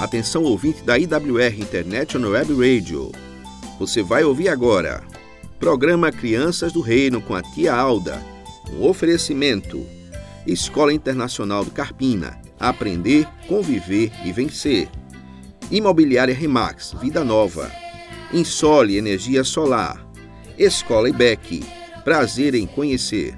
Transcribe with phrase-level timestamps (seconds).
[0.00, 3.12] Atenção ouvinte da IWR International Web Radio.
[3.78, 5.02] Você vai ouvir agora.
[5.58, 8.18] Programa Crianças do Reino com a tia Alda.
[8.72, 9.86] Um oferecimento.
[10.46, 12.40] Escola Internacional do Carpina.
[12.58, 14.88] Aprender, conviver e vencer.
[15.70, 17.70] Imobiliária Remax, Vida Nova.
[18.32, 20.02] Insole Energia Solar.
[20.56, 21.62] Escola IBEC.
[22.04, 23.36] Prazer em conhecer.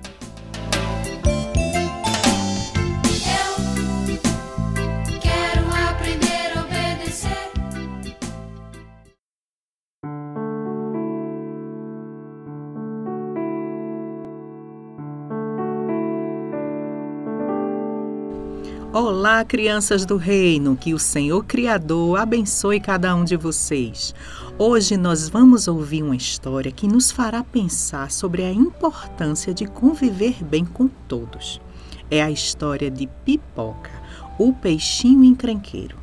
[19.42, 24.14] Olá, crianças do reino, que o Senhor Criador abençoe cada um de vocês.
[24.56, 30.44] Hoje nós vamos ouvir uma história que nos fará pensar sobre a importância de conviver
[30.44, 31.60] bem com todos.
[32.08, 33.90] É a história de Pipoca,
[34.38, 35.96] o peixinho encrenqueiro.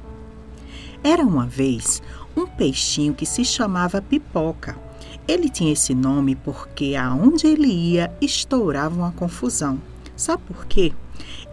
[1.01, 2.03] Era uma vez
[2.35, 4.77] um peixinho que se chamava Pipoca.
[5.25, 9.79] Ele tinha esse nome porque aonde ele ia estourava uma confusão.
[10.13, 10.91] Sabe por quê?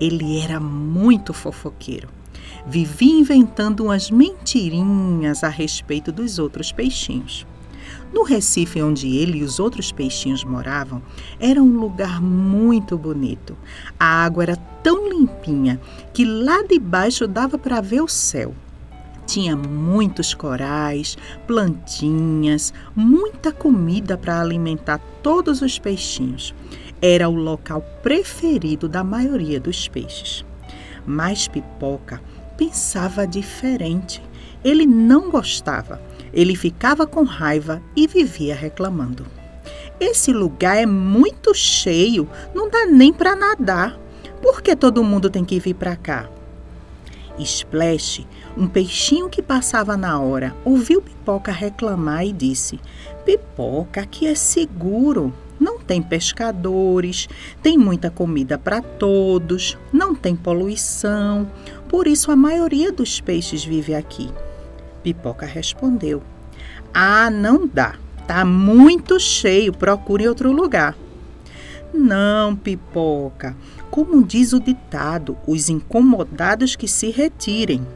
[0.00, 2.08] Ele era muito fofoqueiro.
[2.66, 7.46] Vivia inventando umas mentirinhas a respeito dos outros peixinhos.
[8.12, 11.02] No Recife, onde ele e os outros peixinhos moravam,
[11.38, 13.56] era um lugar muito bonito.
[13.98, 15.80] A água era tão limpinha
[16.12, 18.54] que lá de baixo dava para ver o céu.
[19.26, 21.18] Tinha muitos corais,
[21.48, 26.54] plantinhas, muita comida para alimentar todos os peixinhos
[27.06, 30.44] era o local preferido da maioria dos peixes.
[31.06, 32.20] Mas Pipoca
[32.56, 34.22] pensava diferente.
[34.64, 36.00] Ele não gostava,
[36.32, 39.24] ele ficava com raiva e vivia reclamando.
[40.00, 43.98] Esse lugar é muito cheio, não dá nem para nadar.
[44.42, 46.28] Por que todo mundo tem que vir para cá?
[47.38, 52.80] Splash, um peixinho que passava na hora, ouviu Pipoca reclamar e disse:
[53.24, 55.32] Pipoca, aqui é seguro.
[55.86, 57.28] Tem pescadores,
[57.62, 61.50] tem muita comida para todos, não tem poluição,
[61.88, 64.30] por isso a maioria dos peixes vive aqui.
[65.02, 66.22] Pipoca respondeu:
[66.92, 67.94] Ah, não dá,
[68.26, 70.96] tá muito cheio, procure outro lugar.
[71.94, 73.56] Não, Pipoca,
[73.90, 77.86] como diz o ditado, os incomodados que se retirem.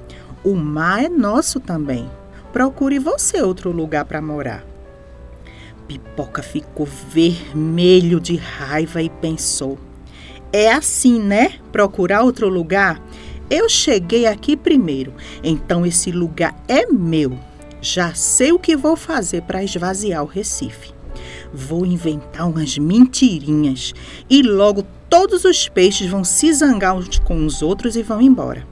[0.42, 2.08] O mar é nosso também.
[2.52, 4.69] Procure você outro lugar para morar.
[5.90, 9.76] Pipoca ficou vermelho de raiva e pensou:
[10.52, 11.54] É assim, né?
[11.72, 13.02] Procurar outro lugar?
[13.50, 15.12] Eu cheguei aqui primeiro,
[15.42, 17.36] então esse lugar é meu.
[17.82, 20.94] Já sei o que vou fazer para esvaziar o Recife.
[21.52, 23.92] Vou inventar umas mentirinhas
[24.28, 28.64] e logo todos os peixes vão se zangar uns com os outros e vão embora.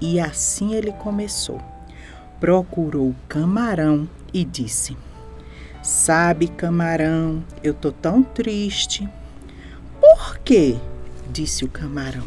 [0.00, 1.60] E assim ele começou.
[2.40, 4.96] Procurou o camarão e disse:
[5.82, 9.08] Sabe, camarão, eu tô tão triste.
[10.00, 10.76] Por quê?
[11.32, 12.22] disse o camarão.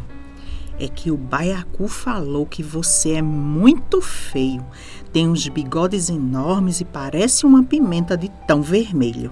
[0.77, 4.61] É que o baiacu falou que você é muito feio,
[5.13, 9.31] tem uns bigodes enormes e parece uma pimenta de tão vermelho.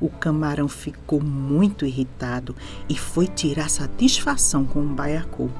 [0.00, 2.54] O camarão ficou muito irritado
[2.88, 5.50] e foi tirar satisfação com o baiacu.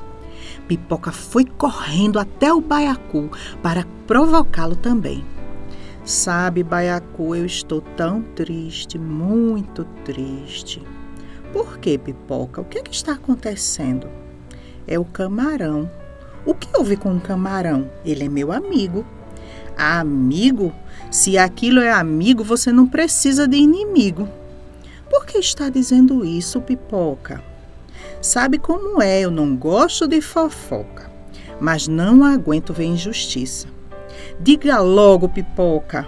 [0.69, 3.29] Pipoca foi correndo até o baiacu
[3.61, 5.32] para provocá-lo também.
[6.05, 10.83] Sabe, Baiacu, eu estou tão triste, muito triste.
[11.53, 12.61] Por que, Pipoca?
[12.61, 14.09] O que, é que está acontecendo?
[14.85, 15.89] É o camarão.
[16.45, 17.89] O que houve com o camarão?
[18.05, 19.07] Ele é meu amigo.
[19.77, 20.73] Amigo?
[21.09, 24.29] Se aquilo é amigo, você não precisa de inimigo.
[25.09, 27.45] Por que está dizendo isso, Pipoca?
[28.21, 31.09] Sabe como é, eu não gosto de fofoca,
[31.61, 33.69] mas não aguento ver injustiça.
[34.41, 36.07] Diga logo, pipoca.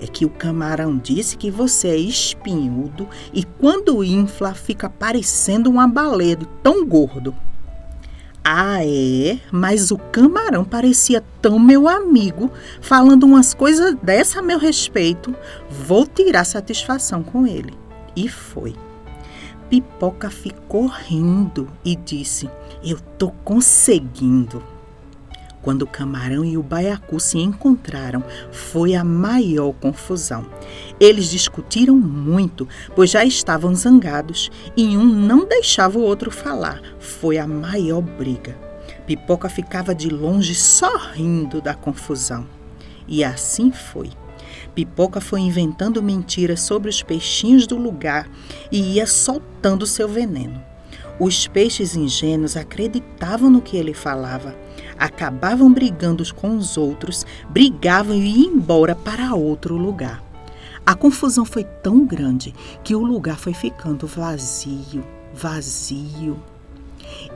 [0.00, 5.88] É que o camarão disse que você é espinhudo e quando infla fica parecendo uma
[5.88, 7.34] baleia de tão gordo.
[8.44, 9.38] Ah, é?
[9.52, 12.50] Mas o camarão parecia tão meu amigo,
[12.80, 15.34] falando umas coisas dessa a meu respeito.
[15.68, 17.74] Vou tirar satisfação com ele.
[18.16, 18.74] E foi.
[19.68, 22.48] Pipoca ficou rindo e disse:
[22.82, 24.62] Eu tô conseguindo.
[25.62, 28.22] Quando o camarão e o baiacu se encontraram,
[28.52, 30.46] foi a maior confusão.
[31.00, 36.80] Eles discutiram muito, pois já estavam zangados e um não deixava o outro falar.
[36.98, 38.56] Foi a maior briga.
[39.06, 42.46] Pipoca ficava de longe sorrindo da confusão.
[43.06, 44.10] E assim foi.
[44.74, 48.28] Pipoca foi inventando mentiras sobre os peixinhos do lugar
[48.70, 50.62] e ia soltando seu veneno.
[51.18, 54.54] Os peixes ingênuos acreditavam no que ele falava
[54.98, 60.22] acabavam brigando com os outros, brigavam e iam embora para outro lugar.
[60.84, 65.04] A confusão foi tão grande que o lugar foi ficando vazio,
[65.34, 66.42] vazio.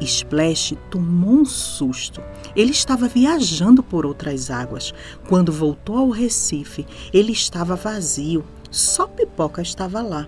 [0.01, 2.21] Splash tomou um susto.
[2.57, 4.93] Ele estava viajando por outras águas.
[5.29, 8.45] Quando voltou ao Recife, ele estava vazio.
[8.71, 10.27] Só Pipoca estava lá.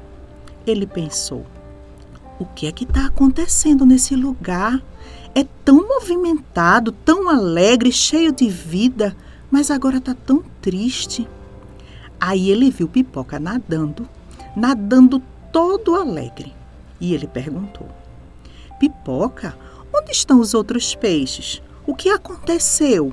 [0.66, 1.46] Ele pensou:
[2.38, 4.82] o que é que está acontecendo nesse lugar?
[5.34, 9.16] É tão movimentado, tão alegre, cheio de vida,
[9.50, 11.26] mas agora está tão triste.
[12.20, 14.08] Aí ele viu Pipoca nadando,
[14.56, 15.22] nadando
[15.52, 16.54] todo alegre.
[17.00, 17.88] E ele perguntou:
[18.78, 19.56] Pipoca,
[19.92, 21.60] onde estão os outros peixes?
[21.86, 23.12] O que aconteceu?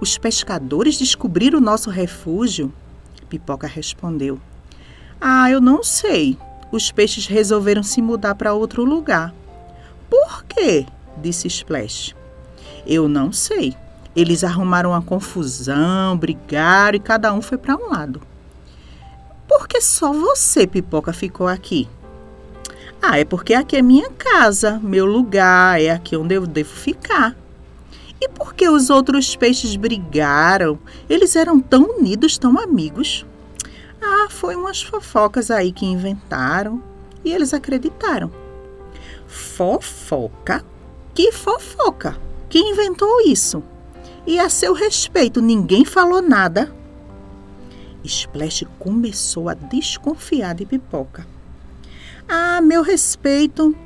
[0.00, 2.72] Os pescadores descobriram o nosso refúgio?
[3.28, 4.40] Pipoca respondeu:
[5.20, 6.36] Ah, eu não sei
[6.72, 9.34] os peixes resolveram se mudar para outro lugar.
[10.08, 10.86] Por quê?
[11.16, 12.14] Disse Splash.
[12.86, 13.74] Eu não sei.
[14.14, 18.20] Eles arrumaram uma confusão, brigaram e cada um foi para um lado.
[19.46, 21.88] Por que só você, Pipoca, ficou aqui?
[23.02, 27.34] Ah, é porque aqui é minha casa, meu lugar, é aqui onde eu devo ficar.
[28.20, 30.78] E por que os outros peixes brigaram?
[31.08, 33.24] Eles eram tão unidos, tão amigos.
[34.02, 36.82] Ah, foi umas fofocas aí que inventaram
[37.24, 38.30] e eles acreditaram.
[39.26, 40.64] Fofoca?
[41.20, 42.16] Que fofoca?
[42.48, 43.62] Quem inventou isso?
[44.26, 46.74] E a seu respeito, ninguém falou nada?
[48.02, 51.26] Splash começou a desconfiar de Pipoca.
[52.26, 53.76] Ah, meu respeito.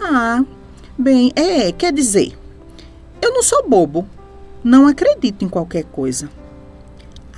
[0.00, 0.44] Ah,
[0.98, 2.36] bem, é, quer dizer,
[3.22, 4.04] eu não sou bobo.
[4.64, 6.28] Não acredito em qualquer coisa.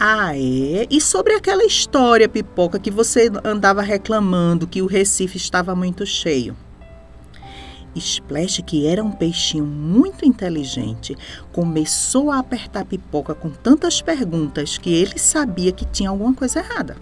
[0.01, 0.87] Ah, é?
[0.91, 6.57] E sobre aquela história, Pipoca, que você andava reclamando que o Recife estava muito cheio?
[7.99, 11.17] Splash, que era um peixinho muito inteligente,
[11.53, 16.97] começou a apertar Pipoca com tantas perguntas que ele sabia que tinha alguma coisa errada.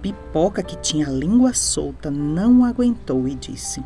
[0.00, 3.82] Pipoca, que tinha a língua solta, não aguentou e disse: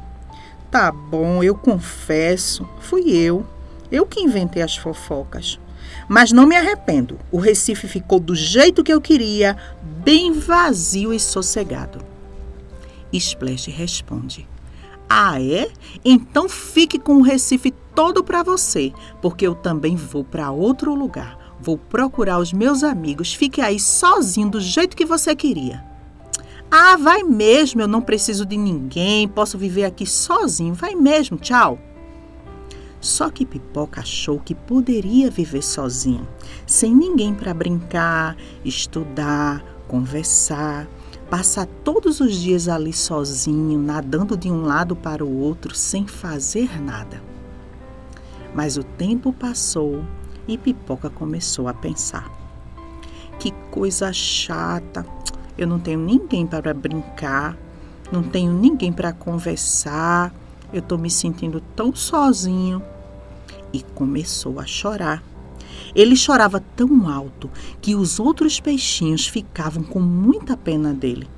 [0.70, 3.44] Tá bom, eu confesso, fui eu.
[3.90, 5.58] Eu que inventei as fofocas.
[6.08, 7.18] Mas não me arrependo.
[7.30, 11.98] O Recife ficou do jeito que eu queria, bem vazio e sossegado.
[13.12, 14.46] Splash responde:
[15.16, 15.70] Ah, é?
[16.04, 21.54] Então fique com o Recife todo para você, porque eu também vou para outro lugar.
[21.60, 23.32] Vou procurar os meus amigos.
[23.32, 25.84] Fique aí sozinho do jeito que você queria.
[26.68, 30.74] Ah, vai mesmo, eu não preciso de ninguém, posso viver aqui sozinho.
[30.74, 31.78] Vai mesmo, tchau.
[33.00, 36.26] Só que Pipoca achou que poderia viver sozinho,
[36.66, 40.88] sem ninguém para brincar, estudar, conversar,
[41.30, 46.80] passar todos os dias ali sozinho, nadando de um lado para o outro sem fazer
[46.80, 47.22] nada.
[48.54, 50.04] Mas o tempo passou
[50.46, 52.30] e Pipoca começou a pensar:
[53.38, 55.04] que coisa chata!
[55.56, 57.56] Eu não tenho ninguém para brincar,
[58.10, 60.34] não tenho ninguém para conversar,
[60.72, 62.82] eu estou me sentindo tão sozinho
[63.72, 65.22] e começou a chorar.
[65.94, 67.50] Ele chorava tão alto
[67.80, 71.28] que os outros peixinhos ficavam com muita pena dele.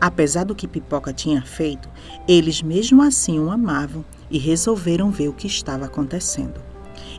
[0.00, 1.88] Apesar do que Pipoca tinha feito,
[2.26, 6.60] eles mesmo assim o amavam e resolveram ver o que estava acontecendo.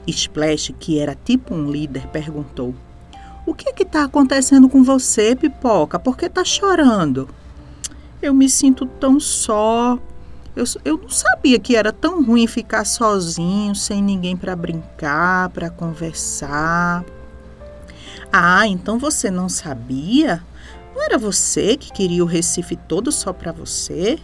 [0.06, 2.76] Splash, que era tipo um líder, perguntou:
[3.46, 5.98] O que é está acontecendo com você, Pipoca?
[5.98, 7.30] Por que está chorando?
[8.22, 9.98] Eu me sinto tão só,
[10.56, 15.70] eu, eu não sabia que era tão ruim ficar sozinho, sem ninguém para brincar, para
[15.70, 17.04] conversar.
[18.32, 20.44] Ah, então você não sabia?
[20.94, 24.20] Não era você que queria o Recife todo só para você?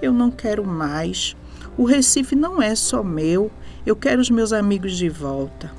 [0.00, 1.36] Eu não quero mais.
[1.76, 3.50] O Recife não é só meu.
[3.84, 5.72] Eu quero os meus amigos de volta.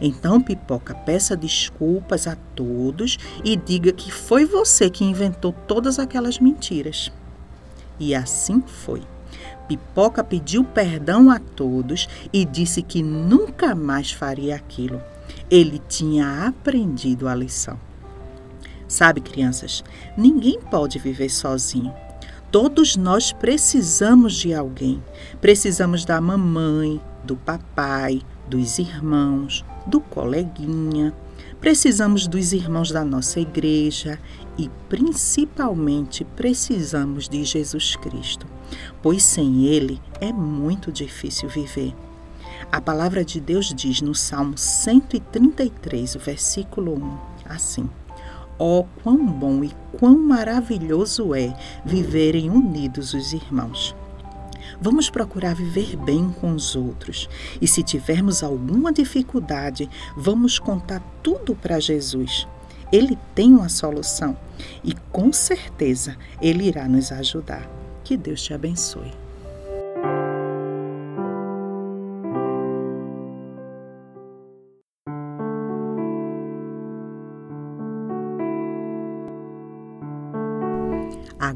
[0.00, 6.38] Então, Pipoca, peça desculpas a todos e diga que foi você que inventou todas aquelas
[6.38, 7.12] mentiras.
[7.98, 9.02] E assim foi.
[9.68, 15.00] Pipoca pediu perdão a todos e disse que nunca mais faria aquilo.
[15.50, 17.78] Ele tinha aprendido a lição.
[18.86, 19.82] Sabe, crianças,
[20.16, 21.94] ninguém pode viver sozinho.
[22.50, 25.02] Todos nós precisamos de alguém.
[25.40, 31.14] Precisamos da mamãe, do papai, dos irmãos, do coleguinha.
[31.60, 34.18] Precisamos dos irmãos da nossa igreja
[34.58, 38.46] e principalmente precisamos de Jesus Cristo,
[39.00, 41.94] pois sem Ele é muito difícil viver.
[42.70, 47.88] A palavra de Deus diz no Salmo 133, o versículo 1, assim:
[48.58, 53.94] Ó oh, quão bom e quão maravilhoso é viverem unidos os irmãos.
[54.82, 57.28] Vamos procurar viver bem com os outros.
[57.60, 62.48] E se tivermos alguma dificuldade, vamos contar tudo para Jesus.
[62.92, 64.36] Ele tem uma solução
[64.82, 67.70] e com certeza ele irá nos ajudar.
[68.02, 69.21] Que Deus te abençoe.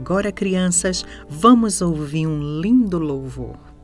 [0.06, 3.75] Agora, crianças, vamos ouvir um lindo louvor.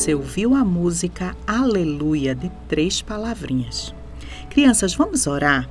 [0.00, 3.94] Você ouviu a música Aleluia de três palavrinhas.
[4.48, 5.68] Crianças, vamos orar?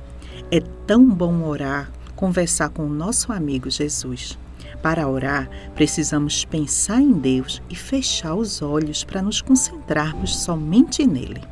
[0.52, 4.38] É tão bom orar, conversar com o nosso amigo Jesus.
[4.80, 11.42] Para orar, precisamos pensar em Deus e fechar os olhos para nos concentrarmos somente nele.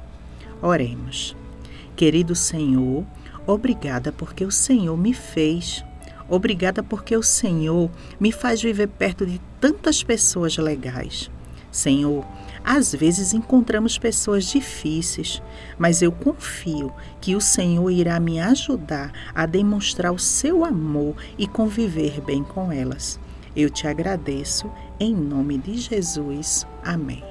[0.62, 1.34] Oremos.
[1.96, 3.04] Querido Senhor,
[3.44, 5.84] obrigada porque o Senhor me fez.
[6.28, 11.28] Obrigada porque o Senhor me faz viver perto de tantas pessoas legais.
[11.70, 12.24] Senhor,
[12.70, 15.42] às vezes encontramos pessoas difíceis,
[15.78, 21.46] mas eu confio que o Senhor irá me ajudar a demonstrar o seu amor e
[21.46, 23.18] conviver bem com elas.
[23.56, 24.70] Eu te agradeço,
[25.00, 26.66] em nome de Jesus.
[26.84, 27.24] Amém.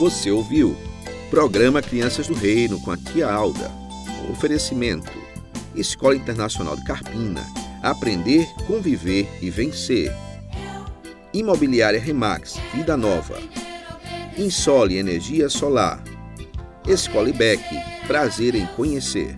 [0.00, 0.76] Você ouviu?
[1.30, 3.70] Programa Crianças do Reino com a tia Alda.
[4.30, 5.12] Oferecimento:
[5.74, 7.46] Escola Internacional de Carpina.
[7.82, 10.10] Aprender, conviver e vencer.
[11.32, 13.38] Imobiliária Remax, Vida Nova.
[14.38, 16.02] Insole Energia Solar.
[16.86, 17.28] Escola
[18.06, 19.34] prazer em conhecer.